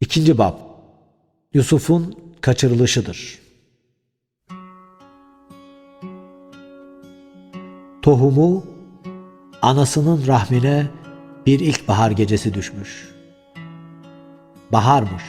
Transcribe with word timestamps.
İkinci 0.00 0.38
bab 0.38 0.54
Yusuf'un 1.54 2.14
kaçırılışıdır. 2.40 3.38
Tohumu 8.02 8.64
anasının 9.62 10.26
rahmine 10.26 10.86
bir 11.46 11.60
ilkbahar 11.60 12.10
gecesi 12.10 12.54
düşmüş. 12.54 13.14
Baharmış. 14.72 15.22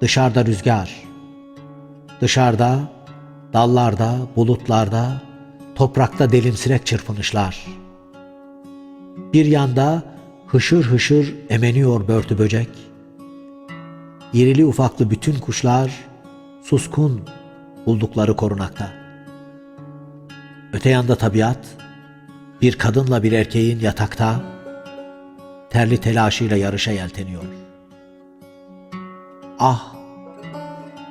Dışarıda 0.00 0.46
rüzgar. 0.46 1.04
Dışarıda, 2.20 2.92
dallarda, 3.52 4.18
bulutlarda, 4.36 5.22
toprakta 5.74 6.32
delimsirek 6.32 6.86
çırpınışlar. 6.86 7.66
Bir 9.32 9.44
yanda 9.44 10.02
hışır 10.46 10.84
hışır 10.84 11.34
emeniyor 11.48 12.08
börtü 12.08 12.38
böcek. 12.38 12.89
İrili 14.32 14.66
ufaklı 14.66 15.10
bütün 15.10 15.38
kuşlar 15.38 15.90
suskun 16.62 17.20
buldukları 17.86 18.36
korunakta. 18.36 18.92
Öte 20.72 20.90
yanda 20.90 21.16
tabiat 21.16 21.58
bir 22.62 22.78
kadınla 22.78 23.22
bir 23.22 23.32
erkeğin 23.32 23.80
yatakta 23.80 24.40
terli 25.70 25.98
telaşıyla 25.98 26.56
yarışa 26.56 26.90
yelteniyor. 26.90 27.42
Ah! 29.58 29.94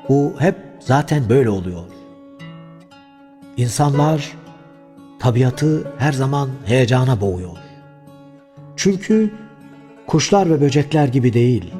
Bu 0.09 0.33
hep 0.39 0.55
zaten 0.79 1.29
böyle 1.29 1.49
oluyor. 1.49 1.83
İnsanlar 3.57 4.31
tabiatı 5.19 5.91
her 5.97 6.11
zaman 6.11 6.49
heyecana 6.65 7.21
boğuyor. 7.21 7.57
Çünkü 8.75 9.33
kuşlar 10.07 10.49
ve 10.49 10.61
böcekler 10.61 11.07
gibi 11.07 11.33
değil, 11.33 11.73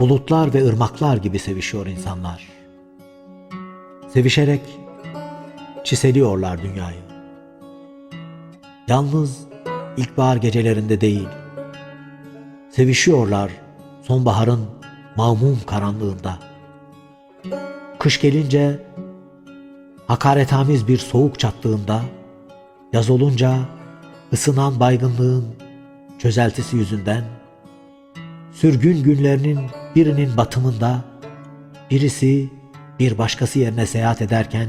bulutlar 0.00 0.54
ve 0.54 0.66
ırmaklar 0.66 1.16
gibi 1.16 1.38
sevişiyor 1.38 1.86
insanlar. 1.86 2.48
Sevişerek 4.08 4.60
çiseliyorlar 5.84 6.62
dünyayı. 6.62 7.00
Yalnız 8.88 9.38
ilkbahar 9.96 10.36
gecelerinde 10.36 11.00
değil, 11.00 11.28
sevişiyorlar 12.70 13.50
sonbaharın 14.02 14.66
mağmum 15.16 15.60
karanlığında. 15.66 16.38
Kış 17.98 18.20
gelince 18.20 18.78
hakaretamiz 20.06 20.88
bir 20.88 20.98
soğuk 20.98 21.38
çattığında, 21.38 22.02
yaz 22.92 23.10
olunca 23.10 23.58
ısınan 24.32 24.80
baygınlığın 24.80 25.44
çözeltisi 26.18 26.76
yüzünden, 26.76 27.24
sürgün 28.52 29.02
günlerinin 29.02 29.60
birinin 29.96 30.36
batımında, 30.36 31.04
birisi 31.90 32.50
bir 32.98 33.18
başkası 33.18 33.58
yerine 33.58 33.86
seyahat 33.86 34.22
ederken, 34.22 34.68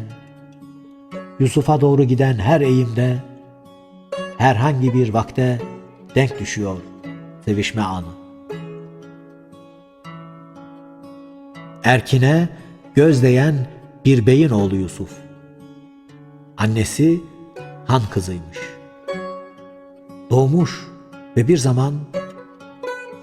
Yusuf'a 1.39 1.81
doğru 1.81 2.03
giden 2.03 2.37
her 2.39 2.61
eğimde, 2.61 3.17
herhangi 4.37 4.93
bir 4.93 5.13
vakte 5.13 5.61
denk 6.15 6.39
düşüyor 6.39 6.77
sevişme 7.45 7.81
anı. 7.81 8.05
Erkine 11.83 12.49
göz 12.95 13.23
değen 13.23 13.67
bir 14.05 14.25
beyin 14.25 14.49
oğlu 14.49 14.75
Yusuf. 14.75 15.09
Annesi 16.57 17.21
han 17.87 18.01
kızıymış. 18.11 18.59
Doğmuş 20.29 20.87
ve 21.37 21.47
bir 21.47 21.57
zaman 21.57 21.93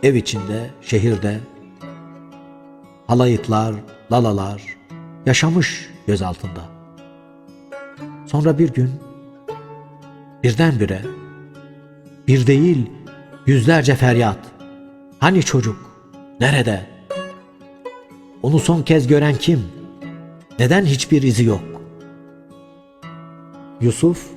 ev 0.03 0.15
içinde, 0.15 0.71
şehirde 0.83 1.39
halayıtlar, 3.09 3.75
lalalar 4.13 4.63
yaşamış 5.27 5.89
göz 6.07 6.23
altında. 6.23 6.61
Sonra 8.27 8.59
bir 8.59 8.69
gün 8.75 8.91
birdenbire 10.43 11.03
bir 12.29 12.47
değil 12.47 12.91
yüzlerce 13.47 13.95
feryat. 13.95 14.39
Hani 15.19 15.43
çocuk? 15.43 15.77
Nerede? 16.41 16.87
Onu 18.43 18.59
son 18.59 18.83
kez 18.83 19.07
gören 19.07 19.35
kim? 19.35 19.65
Neden 20.59 20.85
hiçbir 20.85 21.23
izi 21.23 21.45
yok? 21.45 21.63
Yusuf, 23.81 24.31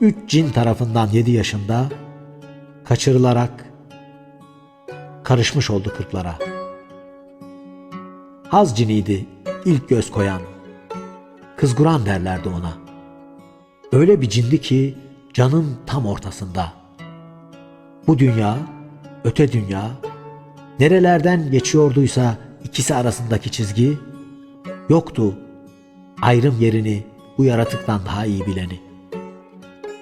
üç 0.00 0.16
cin 0.28 0.50
tarafından 0.50 1.08
yedi 1.08 1.30
yaşında 1.30 1.88
kaçırılarak 2.84 3.64
karışmış 5.24 5.70
oldu 5.70 5.92
kırklara. 5.96 6.51
Haz 8.52 8.76
ciniydi 8.76 9.26
ilk 9.64 9.88
göz 9.88 10.10
koyan. 10.10 10.42
Kızguran 11.56 12.06
derlerdi 12.06 12.48
ona. 12.48 12.72
Öyle 13.92 14.20
bir 14.20 14.28
cindi 14.28 14.60
ki 14.60 14.94
canın 15.34 15.76
tam 15.86 16.06
ortasında. 16.06 16.72
Bu 18.06 18.18
dünya, 18.18 18.58
öte 19.24 19.52
dünya, 19.52 19.90
nerelerden 20.80 21.50
geçiyorduysa 21.50 22.36
ikisi 22.64 22.94
arasındaki 22.94 23.50
çizgi, 23.50 23.98
yoktu 24.88 25.34
ayrım 26.22 26.60
yerini 26.60 27.04
bu 27.38 27.44
yaratıktan 27.44 28.00
daha 28.06 28.26
iyi 28.26 28.46
bileni. 28.46 28.80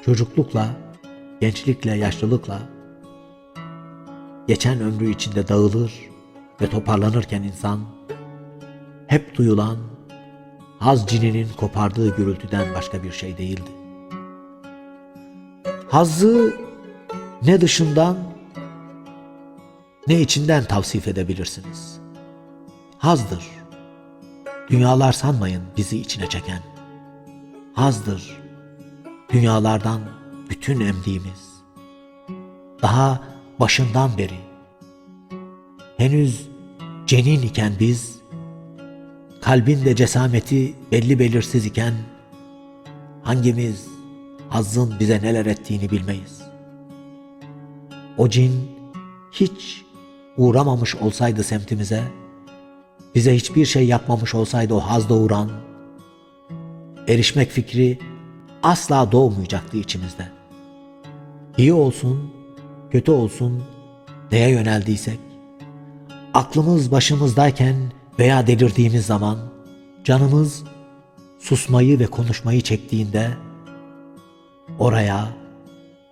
Çocuklukla, 0.05 0.67
gençlikle, 1.41 1.97
yaşlılıkla, 1.97 2.59
geçen 4.49 4.81
ömrü 4.81 5.11
içinde 5.11 5.49
dağılır 5.49 5.93
ve 6.61 6.71
toparlanırken 6.71 7.43
insan, 7.43 7.81
hep 9.11 9.37
duyulan 9.37 9.77
haz 10.79 11.07
cininin 11.07 11.49
kopardığı 11.57 12.17
gürültüden 12.17 12.75
başka 12.75 13.03
bir 13.03 13.13
şey 13.13 13.39
değildi. 13.39 13.71
Hazzı 15.89 16.55
ne 17.43 17.61
dışından 17.61 18.17
ne 20.07 20.21
içinden 20.21 20.65
tavsif 20.65 21.09
edebilirsiniz. 21.09 22.01
Hazdır. 22.99 23.45
Dünyalar 24.71 25.13
sanmayın 25.13 25.63
bizi 25.77 25.99
içine 25.99 26.29
çeken. 26.29 26.63
Hazdır. 27.75 28.41
Dünyalardan 29.33 30.01
bütün 30.51 30.81
emdiğimiz. 30.81 31.63
Daha 32.83 33.21
başından 33.61 34.19
beri. 34.19 34.41
Henüz 35.97 36.49
cenin 37.07 37.43
iken 37.43 37.73
biz, 37.81 38.20
kalbin 39.41 39.85
de 39.85 39.97
cesameti 39.97 40.75
belli 40.93 41.19
belirsiz 41.19 41.67
iken, 41.67 41.95
hangimiz 43.23 43.87
hazzın 44.49 44.95
bize 45.01 45.23
neler 45.23 45.47
ettiğini 45.47 45.91
bilmeyiz. 45.91 46.43
O 48.19 48.29
cin 48.29 48.71
hiç 49.33 49.85
uğramamış 50.37 50.97
olsaydı 50.97 51.43
semtimize, 51.43 52.03
bize 53.15 53.37
hiçbir 53.37 53.67
şey 53.67 53.87
yapmamış 53.87 54.35
olsaydı 54.35 54.75
o 54.75 54.81
haz 54.81 55.09
doğuran, 55.09 55.51
erişmek 57.09 57.51
fikri 57.51 57.99
asla 58.63 59.13
doğmayacaktı 59.13 59.77
içimizde. 59.77 60.29
İyi 61.59 61.73
olsun, 61.73 62.35
kötü 62.91 63.11
olsun 63.11 63.65
neye 64.33 64.51
yöneldiysek, 64.51 65.19
aklımız 66.35 66.93
başımızdayken 66.93 67.77
veya 68.21 68.47
delirdiğimiz 68.47 69.07
zaman 69.07 69.39
canımız 70.05 70.65
susmayı 71.39 71.99
ve 71.99 72.07
konuşmayı 72.07 72.61
çektiğinde 72.61 73.31
oraya 74.79 75.29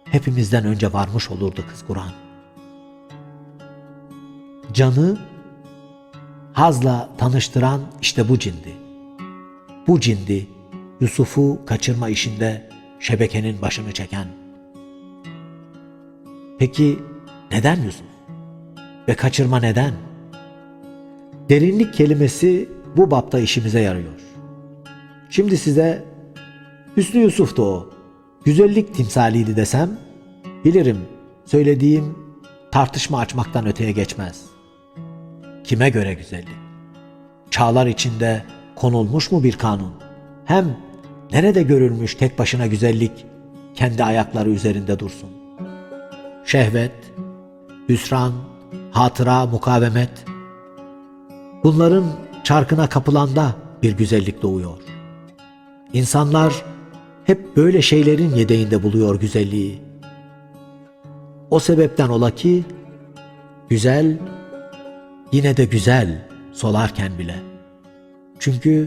hepimizden 0.04 0.64
önce 0.64 0.92
varmış 0.92 1.30
olurdu 1.30 1.64
kız 1.70 1.84
Kur'an. 1.86 2.12
Canı 4.72 5.18
hazla 6.52 7.08
tanıştıran 7.18 7.80
işte 8.02 8.28
bu 8.28 8.38
cindi. 8.38 8.76
Bu 9.86 10.00
cindi 10.00 10.48
Yusuf'u 11.00 11.58
kaçırma 11.66 12.08
işinde 12.08 12.68
şebekenin 13.00 13.62
başını 13.62 13.92
çeken. 13.92 14.26
Peki 16.58 16.98
neden 17.50 17.82
Yusuf? 17.82 18.06
Ve 19.08 19.14
kaçırma 19.14 19.60
neden? 19.60 20.07
Derinlik 21.48 21.94
kelimesi 21.94 22.68
bu 22.96 23.10
bapta 23.10 23.38
işimize 23.38 23.80
yarıyor. 23.80 24.12
Şimdi 25.30 25.56
size 25.56 26.04
Hüsnü 26.96 27.20
Yusuf'tu 27.20 27.62
o. 27.62 27.90
Güzellik 28.44 28.94
timsaliydi 28.94 29.56
desem, 29.56 29.90
bilirim 30.64 30.98
söylediğim 31.44 32.18
tartışma 32.72 33.18
açmaktan 33.18 33.66
öteye 33.66 33.92
geçmez. 33.92 34.42
Kime 35.64 35.90
göre 35.90 36.14
güzellik? 36.14 36.56
Çağlar 37.50 37.86
içinde 37.86 38.42
konulmuş 38.74 39.32
mu 39.32 39.44
bir 39.44 39.52
kanun? 39.52 39.92
Hem 40.44 40.76
nerede 41.32 41.62
görülmüş 41.62 42.14
tek 42.14 42.38
başına 42.38 42.66
güzellik 42.66 43.26
kendi 43.74 44.04
ayakları 44.04 44.50
üzerinde 44.50 44.98
dursun? 44.98 45.30
Şehvet, 46.44 46.92
hüsran, 47.88 48.32
hatıra, 48.90 49.46
mukavemet. 49.46 50.10
Bunların 51.64 52.04
çarkına 52.44 52.88
kapılanda 52.88 53.54
bir 53.82 53.92
güzellik 53.92 54.42
doğuyor. 54.42 54.78
İnsanlar 55.92 56.64
hep 57.24 57.56
böyle 57.56 57.82
şeylerin 57.82 58.34
yedeğinde 58.34 58.82
buluyor 58.82 59.20
güzelliği. 59.20 59.82
O 61.50 61.58
sebepten 61.60 62.08
ola 62.08 62.30
ki 62.30 62.64
güzel 63.68 64.18
yine 65.32 65.56
de 65.56 65.64
güzel 65.64 66.28
solarken 66.52 67.18
bile. 67.18 67.34
Çünkü 68.38 68.86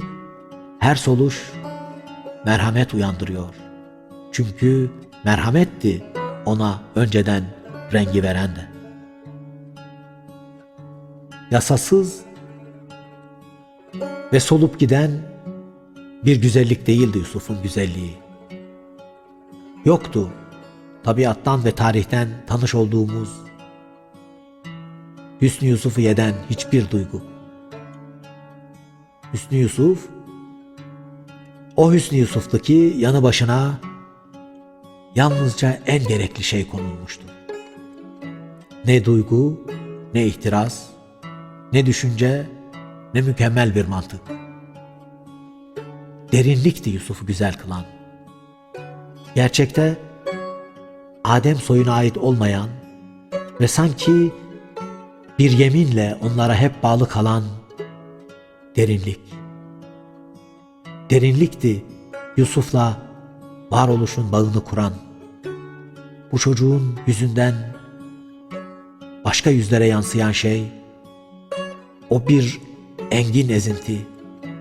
her 0.79 0.95
soluş 0.95 1.51
merhamet 2.45 2.93
uyandırıyor. 2.93 3.55
Çünkü 4.31 4.91
merhametti 5.23 6.03
ona 6.45 6.79
önceden 6.95 7.43
rengi 7.93 8.23
veren 8.23 8.55
de. 8.55 8.67
Yasasız 11.51 12.21
ve 14.33 14.39
solup 14.39 14.79
giden 14.79 15.11
bir 16.25 16.41
güzellik 16.41 16.87
değildi 16.87 17.17
Yusuf'un 17.17 17.61
güzelliği. 17.63 18.17
Yoktu 19.85 20.29
tabiattan 21.03 21.65
ve 21.65 21.71
tarihten 21.71 22.29
tanış 22.47 22.75
olduğumuz 22.75 23.29
Hüsnü 25.41 25.67
Yusuf'u 25.67 26.01
yeden 26.01 26.33
hiçbir 26.49 26.91
duygu. 26.91 27.21
Hüsnü 29.33 29.57
Yusuf, 29.57 30.09
o 31.75 31.93
Hüsnü 31.93 32.17
Yusuf'tu 32.17 32.59
ki 32.59 32.93
yanı 32.97 33.23
başına 33.23 33.79
yalnızca 35.15 35.79
en 35.85 36.07
gerekli 36.07 36.43
şey 36.43 36.67
konulmuştu. 36.67 37.23
Ne 38.85 39.05
duygu, 39.05 39.67
ne 40.13 40.25
ihtiras, 40.25 40.85
ne 41.73 41.85
düşünce, 41.85 42.49
ne 43.13 43.21
mükemmel 43.21 43.75
bir 43.75 43.85
mantık. 43.85 44.21
Derinlikti 46.31 46.89
Yusuf'u 46.89 47.25
güzel 47.25 47.53
kılan. 47.53 47.85
Gerçekte 49.35 49.97
Adem 51.23 51.55
soyuna 51.55 51.93
ait 51.93 52.17
olmayan 52.17 52.69
ve 53.61 53.67
sanki 53.67 54.31
bir 55.39 55.51
yeminle 55.51 56.17
onlara 56.21 56.55
hep 56.55 56.83
bağlı 56.83 57.07
kalan 57.07 57.43
derinlik. 58.75 59.19
Derinlikti 61.09 61.85
Yusuf'la 62.37 62.97
varoluşun 63.71 64.31
bağını 64.31 64.63
kuran. 64.63 64.93
Bu 66.31 66.39
çocuğun 66.39 66.99
yüzünden 67.07 67.53
başka 69.25 69.49
yüzlere 69.49 69.87
yansıyan 69.87 70.31
şey 70.31 70.63
o 72.09 72.27
bir 72.27 72.59
engin 73.11 73.49
ezinti, 73.49 74.01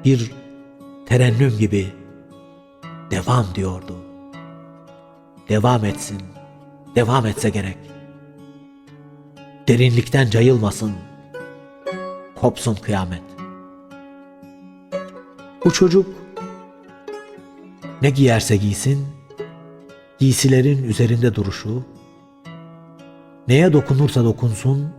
bir 0.05 0.32
terennüm 1.06 1.58
gibi 1.58 1.87
devam 3.11 3.47
diyordu. 3.55 3.97
Devam 5.49 5.85
etsin, 5.85 6.23
devam 6.94 7.26
etse 7.26 7.50
gerek. 7.50 7.76
Derinlikten 9.69 10.31
cayılmasın, 10.31 10.93
kopsun 12.41 12.75
kıyamet. 12.75 13.23
Bu 15.64 15.73
çocuk 15.73 16.06
ne 18.02 18.11
giyerse 18.11 18.56
giysin, 18.56 19.06
giysilerin 20.19 20.85
üzerinde 20.85 21.35
duruşu, 21.35 21.82
neye 23.49 23.73
dokunursa 23.73 24.25
dokunsun, 24.25 24.93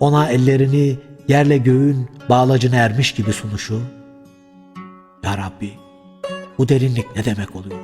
ona 0.00 0.28
ellerini 0.28 0.98
yerle 1.28 1.58
göğün 1.58 2.08
bağlacına 2.28 2.76
ermiş 2.76 3.12
gibi 3.12 3.32
sunuşu, 3.32 3.80
Ya 5.22 5.38
Rabbi, 5.38 5.72
bu 6.58 6.68
derinlik 6.68 7.16
ne 7.16 7.24
demek 7.24 7.56
oluyor? 7.56 7.78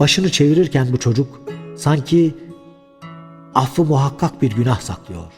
Başını 0.00 0.30
çevirirken 0.30 0.92
bu 0.92 0.98
çocuk 0.98 1.40
sanki 1.76 2.34
affı 3.54 3.84
muhakkak 3.84 4.42
bir 4.42 4.50
günah 4.50 4.80
saklıyor. 4.80 5.32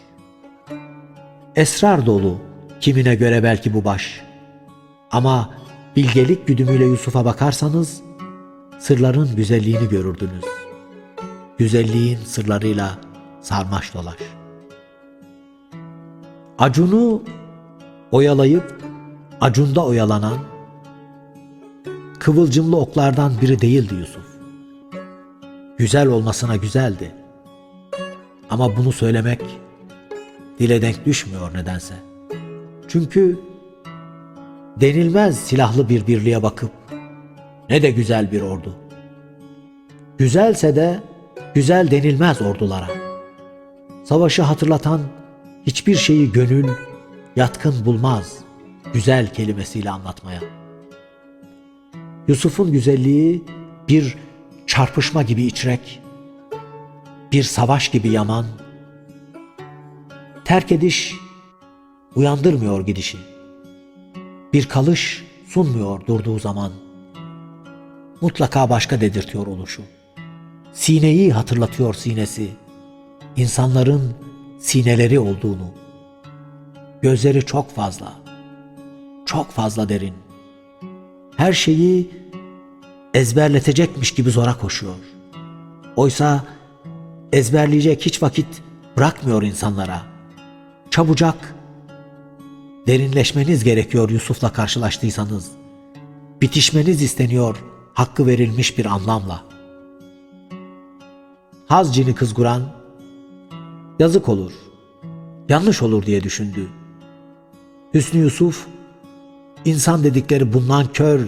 Esrar 1.57 2.07
dolu, 2.07 2.39
kimine 2.81 3.15
göre 3.15 3.43
belki 3.43 3.75
bu 3.75 3.85
baş. 3.85 4.21
Ama 5.11 5.51
bilgelik 5.97 6.47
güdümüyle 6.47 6.85
Yusuf'a 6.85 7.25
bakarsanız, 7.25 8.03
sırların 8.79 9.37
güzelliğini 9.37 9.89
görürdünüz. 9.89 10.45
Güzelliğin 11.59 12.19
sırlarıyla 12.19 12.99
sarmaş 13.41 13.95
dolaş. 13.95 14.40
Acun'u 16.61 17.23
oyalayıp 18.13 18.85
acunda 19.41 19.87
oyalanan 19.87 20.39
kıvılcımlı 22.19 22.77
oklardan 22.77 23.33
biri 23.43 23.61
değildi 23.61 23.95
Yusuf. 23.95 24.27
Güzel 25.79 26.07
olmasına 26.07 26.57
güzeldi. 26.57 27.15
Ama 28.51 28.77
bunu 28.77 28.93
söylemek 28.93 29.41
dile 30.59 30.83
denk 30.83 31.07
düşmüyor 31.07 31.55
nedense. 31.55 31.95
Çünkü 32.89 33.39
denilmez 34.81 35.39
silahlı 35.39 35.89
bir 35.89 36.07
birliğe 36.07 36.43
bakıp 36.43 36.71
ne 37.71 37.83
de 37.83 37.91
güzel 37.91 38.33
bir 38.33 38.43
ordu. 38.43 38.75
Güzelse 40.19 40.77
de 40.77 41.01
güzel 41.55 41.91
denilmez 41.91 42.43
ordulara. 42.43 42.89
Savaşı 44.05 44.43
hatırlatan 44.43 45.01
hiçbir 45.71 45.97
şeyi 45.97 46.33
gönül 46.33 46.69
yatkın 47.37 47.85
bulmaz 47.85 48.39
güzel 48.93 49.35
kelimesiyle 49.35 49.91
anlatmaya. 49.91 50.41
Yusuf'un 52.29 52.73
güzelliği 52.73 53.45
bir 53.89 54.17
çarpışma 54.67 55.23
gibi 55.23 55.43
içrek, 55.43 56.01
bir 57.33 57.43
savaş 57.43 57.89
gibi 57.89 58.09
yaman, 58.09 58.47
terk 60.45 60.73
ediş 60.73 61.15
uyandırmıyor 62.15 62.87
gidişi. 62.87 63.19
Bir 64.53 64.69
kalış 64.69 65.25
sunmuyor 65.49 66.07
durduğu 66.07 66.39
zaman. 66.39 66.73
Mutlaka 68.21 68.71
başka 68.71 69.01
dedirtiyor 69.01 69.47
oluşu. 69.47 69.83
Sineyi 70.73 71.33
hatırlatıyor 71.33 71.95
sinesi. 71.95 72.49
İnsanların 73.37 74.30
sineleri 74.61 75.19
olduğunu. 75.19 75.71
Gözleri 77.03 77.47
çok 77.47 77.71
fazla. 77.75 78.13
Çok 79.27 79.51
fazla 79.51 79.89
derin. 79.89 80.15
Her 81.37 81.53
şeyi 81.53 82.11
ezberletecekmiş 83.15 84.15
gibi 84.15 84.31
zora 84.31 84.59
koşuyor. 84.59 84.95
Oysa 85.97 86.45
ezberleyecek 87.33 88.07
hiç 88.07 88.23
vakit 88.23 88.47
bırakmıyor 88.97 89.43
insanlara. 89.43 90.03
Çabucak 90.91 91.55
derinleşmeniz 92.87 93.65
gerekiyor 93.65 94.11
Yusuf'la 94.11 94.53
karşılaştıysanız. 94.53 95.51
Bitişmeniz 96.41 97.03
isteniyor 97.03 97.57
hakkı 97.95 98.27
verilmiş 98.27 98.79
bir 98.79 98.87
anlamla. 98.87 99.43
Haz 101.67 101.95
cini 101.95 102.15
kızguran, 102.15 102.80
yazık 104.01 104.29
olur, 104.29 104.53
yanlış 105.49 105.83
olur 105.83 106.07
diye 106.07 106.23
düşündü. 106.23 106.69
Hüsnü 107.95 108.21
Yusuf, 108.21 108.67
insan 109.65 110.05
dedikleri 110.05 110.53
bundan 110.53 110.87
kör, 110.93 111.21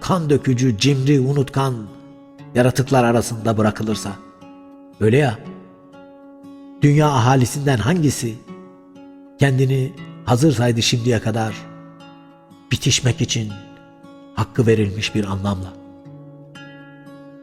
kan 0.00 0.30
dökücü, 0.30 0.78
cimri, 0.78 1.20
unutkan 1.20 1.74
yaratıklar 2.54 3.04
arasında 3.04 3.58
bırakılırsa. 3.58 4.12
Öyle 5.00 5.16
ya, 5.16 5.38
dünya 6.82 7.08
ahalisinden 7.08 7.78
hangisi 7.78 8.34
kendini 9.38 9.92
hazır 10.24 10.52
saydı 10.52 10.82
şimdiye 10.82 11.20
kadar 11.20 11.54
bitişmek 12.70 13.20
için 13.20 13.52
hakkı 14.34 14.66
verilmiş 14.66 15.14
bir 15.14 15.24
anlamla. 15.24 15.72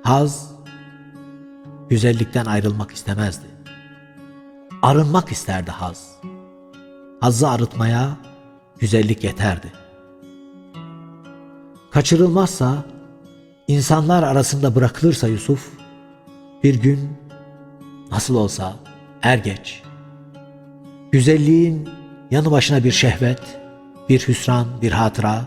Haz, 0.03 0.51
güzellikten 1.89 2.45
ayrılmak 2.45 2.91
istemezdi. 2.91 3.52
Arınmak 4.83 5.31
isterdi 5.31 5.71
haz. 5.71 6.11
Hazzı 7.19 7.49
arıtmaya 7.49 8.17
güzellik 8.79 9.23
yeterdi. 9.23 9.71
Kaçırılmazsa, 11.91 12.85
insanlar 13.67 14.23
arasında 14.23 14.75
bırakılırsa 14.75 15.27
Yusuf, 15.27 15.69
bir 16.63 16.81
gün 16.81 17.17
nasıl 18.11 18.35
olsa 18.35 18.73
er 19.21 19.37
geç, 19.37 19.81
güzelliğin 21.11 21.89
yanı 22.31 22.51
başına 22.51 22.83
bir 22.83 22.91
şehvet, 22.91 23.59
bir 24.09 24.27
hüsran, 24.27 24.67
bir 24.81 24.91
hatıra, 24.91 25.45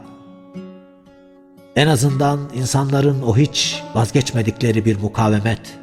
en 1.76 1.86
azından 1.86 2.40
insanların 2.54 3.22
o 3.22 3.36
hiç 3.36 3.82
vazgeçmedikleri 3.94 4.84
bir 4.84 5.00
mukavemet 5.00 5.78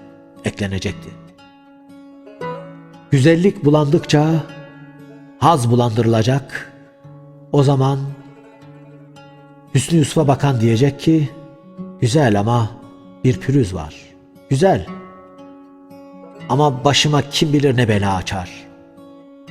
eklenecekti. 0.46 1.23
Güzellik 3.14 3.66
bulandıkça 3.66 4.44
haz 5.40 5.72
bulandırılacak. 5.72 6.74
O 7.52 7.64
zaman 7.64 8.00
Hüsnü 9.76 9.98
Yusuf'a 9.98 10.28
bakan 10.28 10.62
diyecek 10.62 11.00
ki 11.00 11.30
güzel 12.02 12.40
ama 12.40 12.70
bir 13.24 13.40
pürüz 13.40 13.74
var. 13.74 13.96
Güzel. 14.50 14.88
Ama 16.50 16.84
başıma 16.84 17.22
kim 17.22 17.54
bilir 17.54 17.78
ne 17.78 17.88
bela 17.88 18.16
açar. 18.16 18.50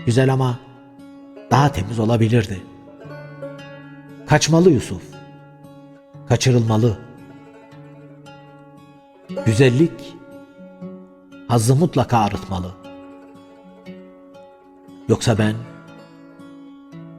Güzel 0.07 0.33
ama 0.33 0.59
daha 1.51 1.73
temiz 1.73 1.99
olabilirdi. 1.99 2.63
Kaçmalı 4.27 4.71
Yusuf. 4.71 5.03
Kaçırılmalı. 6.29 6.99
Güzellik 9.47 10.15
hazzı 11.49 11.77
mutlaka 11.77 12.19
arıtmalı. 12.19 12.82
Yoksa 15.13 15.39
ben, 15.39 15.55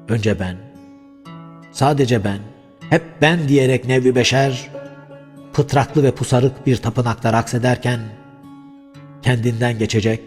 önce 0.10 0.40
ben, 0.40 0.58
sadece 1.72 2.24
ben, 2.24 2.40
hep 2.90 3.04
ben 3.22 3.48
diyerek 3.48 3.86
nevi 3.86 4.16
beşer, 4.16 4.70
pıtraklı 5.54 6.04
ve 6.04 6.12
pusarık 6.12 6.66
bir 6.66 6.78
tapınakta 6.78 7.34
raks 7.34 7.54
ederken, 7.54 8.00
kendinden 9.22 9.80
geçecek, 9.80 10.22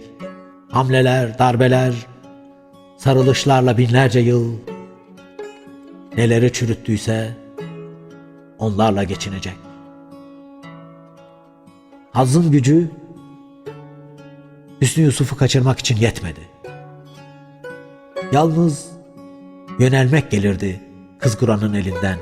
hamleler, 0.71 1.39
darbeler, 1.39 1.95
sarılışlarla 2.97 3.79
binlerce 3.79 4.21
yıl, 4.21 4.57
neleri 6.17 6.53
çürüttüyse 6.53 7.37
onlarla 8.59 9.05
geçinecek. 9.05 9.57
Hazın 12.13 12.51
gücü 12.51 12.91
Hüsnü 14.81 15.05
Yusuf'u 15.05 15.37
kaçırmak 15.37 15.79
için 15.79 15.97
yetmedi. 15.97 16.56
Yalnız 18.33 18.89
yönelmek 19.79 20.31
gelirdi 20.31 20.81
kızguranın 21.19 21.75
elinden. 21.75 22.19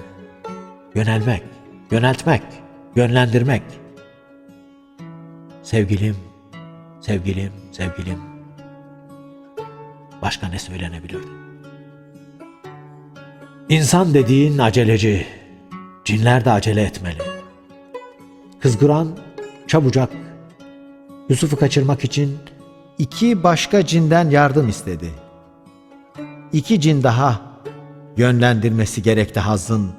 Yönelmek, 0.95 1.43
yöneltmek, 1.91 2.43
yönlendirmek. 2.97 3.63
Sevgilim, 5.63 6.17
sevgilim, 7.01 7.53
sevgilim. 7.73 8.19
Başka 10.23 10.49
ne 10.49 10.59
söylenebilirdi? 10.59 11.27
İnsan 13.69 14.15
dediğin 14.15 14.59
aceleci, 14.59 15.27
cinler 16.05 16.45
de 16.45 16.51
acele 16.51 16.83
etmeli. 16.83 17.23
Kızgıran 18.61 19.19
çabucak 19.67 20.11
Yusuf'u 21.29 21.57
kaçırmak 21.57 22.05
için 22.05 22.39
İki 22.99 23.43
başka 23.43 23.87
cinden 23.87 24.31
yardım 24.31 24.69
istedi. 24.69 25.11
İki 26.55 26.81
cin 26.81 27.03
daha 27.03 27.41
yönlendirmesi 28.17 29.03
gerekti 29.03 29.41
Hazz'ın 29.41 29.93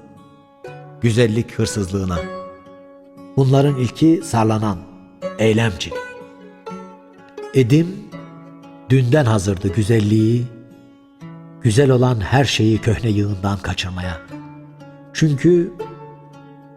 güzellik 1.01 1.59
hırsızlığına. 1.59 2.19
bunların 3.37 3.75
ilki 3.75 4.21
sarlanan 4.23 4.77
eylemci. 5.39 5.91
Edim 7.53 7.95
dünden 8.89 9.25
hazırdı 9.25 9.73
güzelliği, 9.73 10.45
güzel 11.61 11.89
olan 11.89 12.19
her 12.19 12.45
şeyi 12.45 12.77
köhne 12.77 13.09
yığından 13.09 13.57
kaçırmaya. 13.57 14.21
Çünkü 15.13 15.73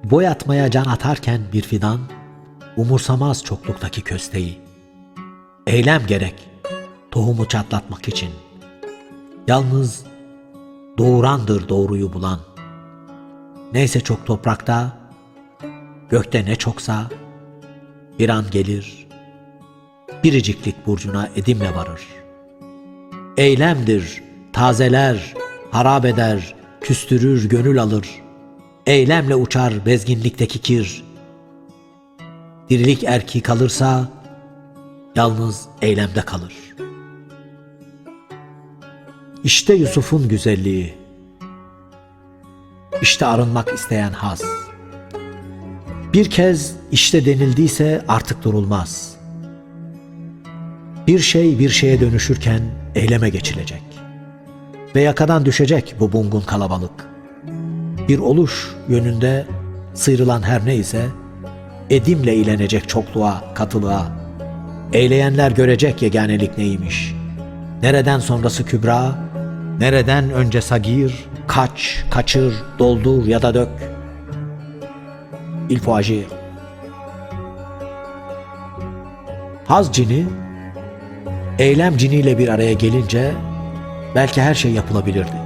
boyatmaya 0.04 0.70
can 0.70 0.84
atarken 0.84 1.40
bir 1.52 1.62
fidan, 1.62 2.00
umursamaz 2.76 3.44
çokluktaki 3.44 4.02
kösteği. 4.02 4.58
Eylem 5.66 6.06
gerek, 6.06 6.48
tohumu 7.10 7.48
çatlatmak 7.48 8.08
için. 8.08 8.30
Yalnız 9.48 10.04
doğurandır 10.98 11.68
doğruyu 11.68 12.12
bulan. 12.12 12.40
Neyse 13.72 14.00
çok 14.00 14.26
toprakta, 14.26 14.98
gökte 16.10 16.44
ne 16.44 16.56
çoksa, 16.56 17.10
bir 18.18 18.28
an 18.28 18.44
gelir, 18.50 19.06
biriciklik 20.24 20.86
burcuna 20.86 21.28
edimle 21.36 21.74
varır. 21.74 22.00
Eylemdir, 23.36 24.22
tazeler, 24.52 25.34
harap 25.70 26.04
eder, 26.04 26.54
küstürür, 26.80 27.48
gönül 27.48 27.82
alır. 27.82 28.08
Eylemle 28.86 29.34
uçar 29.34 29.86
bezginlikteki 29.86 30.58
kir. 30.58 31.04
Dirilik 32.70 33.04
erki 33.04 33.40
kalırsa, 33.40 34.08
yalnız 35.16 35.66
eylemde 35.82 36.20
kalır. 36.20 36.54
İşte 39.44 39.74
Yusuf'un 39.74 40.28
güzelliği. 40.28 40.94
İşte 43.02 43.26
arınmak 43.26 43.72
isteyen 43.74 44.12
haz. 44.12 44.42
Bir 46.12 46.30
kez 46.30 46.72
işte 46.92 47.24
denildiyse 47.24 48.04
artık 48.08 48.44
durulmaz. 48.44 49.16
Bir 51.06 51.18
şey 51.18 51.58
bir 51.58 51.68
şeye 51.68 52.00
dönüşürken 52.00 52.62
eyleme 52.94 53.30
geçilecek. 53.30 53.82
Ve 54.94 55.00
yakadan 55.00 55.44
düşecek 55.44 55.94
bu 56.00 56.12
bungun 56.12 56.40
kalabalık. 56.40 57.08
Bir 58.08 58.18
oluş 58.18 58.74
yönünde 58.88 59.46
sıyrılan 59.94 60.42
her 60.42 60.66
neyse 60.66 61.06
edimle 61.90 62.34
ilenecek 62.34 62.88
çokluğa, 62.88 63.44
katılığa. 63.54 64.06
Eyleyenler 64.92 65.50
görecek 65.50 66.02
yeganelik 66.02 66.58
neymiş. 66.58 67.14
Nereden 67.82 68.18
sonrası 68.18 68.64
kübra, 68.64 69.27
nereden 69.80 70.30
önce 70.30 70.60
sagir, 70.60 71.28
kaç, 71.46 72.04
kaçır, 72.10 72.54
doldur 72.78 73.26
ya 73.26 73.42
da 73.42 73.54
dök. 73.54 73.68
Il 75.68 75.78
faut. 75.80 76.04
Haz 79.66 79.92
cini, 79.92 80.26
eylem 81.58 81.96
ciniyle 81.96 82.38
bir 82.38 82.48
araya 82.48 82.72
gelince 82.72 83.32
belki 84.14 84.42
her 84.42 84.54
şey 84.54 84.72
yapılabilirdi. 84.72 85.36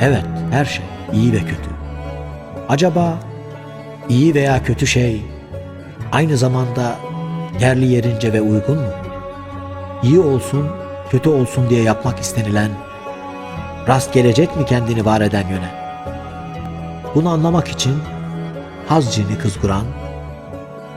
Evet, 0.00 0.24
her 0.50 0.64
şey, 0.64 0.84
iyi 1.12 1.32
ve 1.32 1.38
kötü. 1.38 1.70
Acaba 2.68 3.18
iyi 4.08 4.34
veya 4.34 4.62
kötü 4.62 4.86
şey 4.86 5.22
aynı 6.12 6.36
zamanda 6.36 6.96
yerli 7.60 7.86
yerince 7.86 8.32
ve 8.32 8.40
uygun 8.40 8.76
mu? 8.76 8.92
İyi 10.02 10.20
olsun, 10.20 10.66
kötü 11.10 11.28
olsun 11.28 11.70
diye 11.70 11.82
yapmak 11.82 12.18
istenilen, 12.18 12.70
rast 13.88 14.12
gelecek 14.12 14.56
mi 14.56 14.66
kendini 14.66 15.04
var 15.04 15.20
eden 15.20 15.48
yöne? 15.48 15.70
Bunu 17.14 17.28
anlamak 17.28 17.68
için 17.68 17.94
haz 18.88 19.14
cini 19.14 19.38
kızguran, 19.38 19.84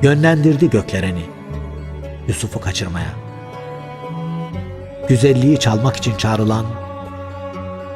yönlendirdi 0.01 0.69
göklereni 0.69 1.23
Yusuf'u 2.27 2.61
kaçırmaya. 2.61 3.13
Güzelliği 5.07 5.59
çalmak 5.59 5.95
için 5.95 6.15
çağrılan 6.15 6.65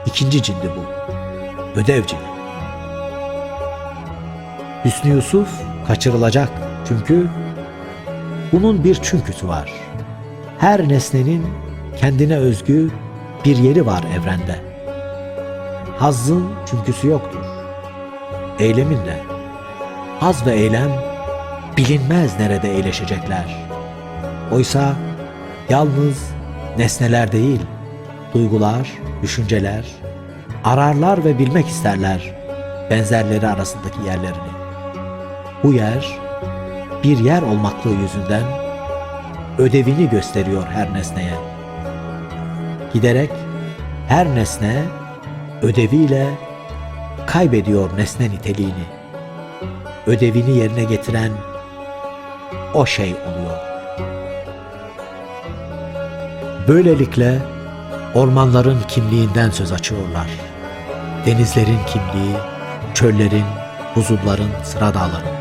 ikinci 0.05 0.43
cindi 0.43 0.71
bu, 0.77 0.83
ödev 1.79 2.05
cini. 2.05 2.19
Hüsnü 4.85 5.13
Yusuf 5.13 5.49
kaçırılacak 5.87 6.49
çünkü 6.87 7.27
bunun 8.51 8.83
bir 8.83 8.99
çünküsü 9.03 9.47
var. 9.47 9.71
Her 10.59 10.89
nesnenin 10.89 11.45
kendine 11.97 12.37
özgü 12.37 12.91
bir 13.45 13.57
yeri 13.57 13.85
var 13.85 14.03
evrende. 14.19 14.76
Hazzın 15.99 16.45
çünküsü 16.65 17.07
yoktur. 17.07 17.45
Eylemin 18.59 18.97
de. 19.05 19.19
Haz 20.19 20.45
ve 20.45 20.51
eylem 20.51 20.91
bilinmez 21.77 22.39
nerede 22.39 22.77
eğleşecekler. 22.77 23.67
Oysa 24.51 24.93
yalnız 25.69 26.29
nesneler 26.77 27.31
değil, 27.31 27.61
duygular, 28.33 28.91
düşünceler, 29.21 29.85
ararlar 30.63 31.25
ve 31.25 31.39
bilmek 31.39 31.67
isterler 31.67 32.35
benzerleri 32.89 33.47
arasındaki 33.47 34.01
yerlerini. 34.05 34.51
Bu 35.63 35.73
yer 35.73 36.19
bir 37.03 37.17
yer 37.17 37.41
olmaklığı 37.41 37.93
yüzünden 37.93 38.43
ödevini 39.57 40.09
gösteriyor 40.09 40.63
her 40.73 40.93
nesneye. 40.93 41.35
Giderek 42.93 43.31
her 44.07 44.35
nesne 44.35 44.83
ödeviyle 45.61 46.27
kaybediyor 47.27 47.97
nesne 47.97 48.29
niteliğini. 48.29 48.85
Ödevini 50.05 50.57
yerine 50.57 50.83
getiren 50.83 51.31
o 52.73 52.85
şey 52.85 53.13
oluyor. 53.13 53.57
Böylelikle 56.67 57.39
ormanların 58.13 58.77
kimliğinden 58.87 59.49
söz 59.49 59.71
açıyorlar. 59.71 60.27
Denizlerin 61.25 61.79
kimliği, 61.87 62.35
çöllerin, 62.93 63.45
buzulların, 63.95 64.49
sıra 64.63 64.93
dağların. 64.93 65.36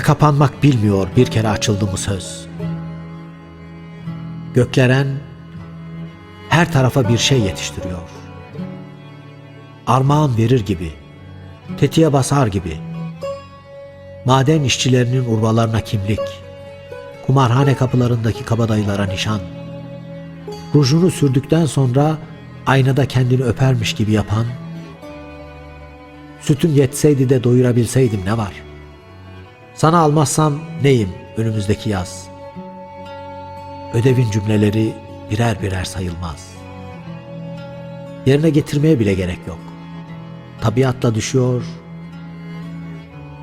Ve 0.00 0.04
kapanmak 0.04 0.62
bilmiyor 0.62 1.08
bir 1.16 1.26
kere 1.26 1.48
açıldı 1.48 1.86
mı 1.86 1.98
söz. 1.98 2.46
Gökleren 4.54 5.06
her 6.48 6.72
tarafa 6.72 7.08
bir 7.08 7.18
şey 7.18 7.40
yetiştiriyor. 7.40 8.08
Armağan 9.86 10.36
verir 10.38 10.66
gibi, 10.66 10.92
tetiğe 11.78 12.12
basar 12.12 12.46
gibi. 12.46 12.78
Maden 14.24 14.62
işçilerinin 14.62 15.36
urbalarına 15.36 15.80
kimlik, 15.80 16.20
kumarhane 17.26 17.74
kapılarındaki 17.74 18.44
kabadayılara 18.44 19.04
nişan, 19.04 19.40
rujunu 20.74 21.10
sürdükten 21.10 21.66
sonra 21.66 22.18
aynada 22.66 23.06
kendini 23.06 23.42
öpermiş 23.42 23.94
gibi 23.94 24.12
yapan, 24.12 24.46
sütüm 26.40 26.74
yetseydi 26.74 27.28
de 27.28 27.44
doyurabilseydim 27.44 28.20
ne 28.24 28.38
var? 28.38 28.69
Sana 29.80 29.98
almazsam 29.98 30.60
neyim 30.82 31.08
önümüzdeki 31.36 31.90
yaz? 31.90 32.28
Ödevin 33.94 34.30
cümleleri 34.30 34.94
birer 35.30 35.62
birer 35.62 35.84
sayılmaz. 35.84 36.54
Yerine 38.26 38.50
getirmeye 38.50 39.00
bile 39.00 39.14
gerek 39.14 39.38
yok. 39.46 39.58
Tabiatla 40.60 41.14
düşüyor, 41.14 41.64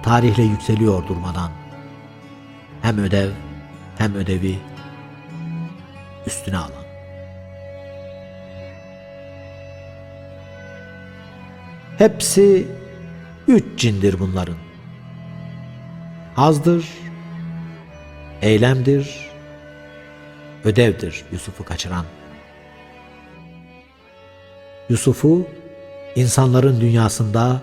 tarihle 0.04 0.44
yükseliyor 0.44 1.08
durmadan. 1.08 1.52
Hem 2.82 2.98
ödev 2.98 3.30
hem 3.98 4.16
ödevi 4.16 4.60
üstüne 6.28 6.58
alan. 6.58 6.86
Hepsi 11.98 12.68
üç 13.48 13.64
cindir 13.78 14.20
bunların. 14.20 14.67
Hazdır, 16.38 16.86
eylemdir, 18.42 19.30
ödevdir 20.64 21.26
Yusuf'u 21.32 21.66
kaçıran. 21.66 22.06
Yusuf'u 24.90 25.48
insanların 26.16 26.82
dünyasında 26.82 27.62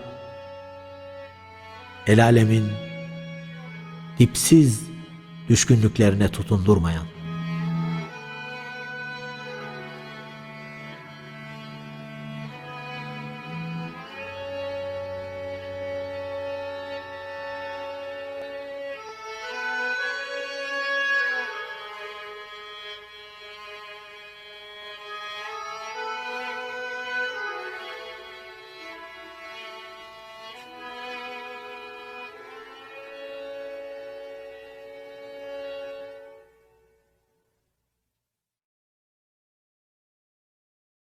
el 2.07 2.25
alemin 2.25 2.73
dipsiz 4.19 4.83
düşkünlüklerine 5.49 6.29
tutundurmayan. 6.29 7.14